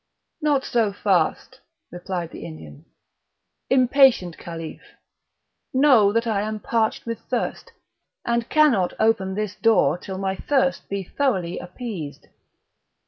"Not 0.41 0.65
so 0.65 0.91
fast," 0.91 1.59
replied 1.91 2.31
the 2.31 2.43
Indian, 2.43 2.85
"impatient 3.69 4.35
Caliph! 4.35 4.81
Know 5.75 6.11
that 6.11 6.25
I 6.25 6.41
am 6.41 6.59
parched 6.59 7.05
with 7.05 7.19
thirst, 7.29 7.71
and 8.25 8.49
cannot 8.49 8.93
open 8.99 9.35
this 9.35 9.53
door 9.53 9.99
till 9.99 10.17
my 10.17 10.35
thirst 10.35 10.89
be 10.89 11.03
thoroughly 11.03 11.59
appeased. 11.59 12.25